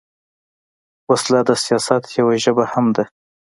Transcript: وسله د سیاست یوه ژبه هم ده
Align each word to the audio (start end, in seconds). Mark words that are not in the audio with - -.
وسله 1.09 1.41
د 1.49 1.51
سیاست 1.63 2.03
یوه 2.19 2.35
ژبه 2.43 2.65
هم 2.73 2.85
ده 2.95 3.03